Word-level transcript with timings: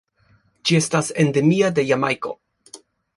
Ĝi 0.69 0.77
estas 0.79 1.11
endemia 1.23 1.69
de 1.81 1.83
Jamajko. 1.91 2.33